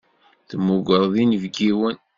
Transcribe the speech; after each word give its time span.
Temmugreḍ 0.49 1.13
inebgiwen. 1.23 1.97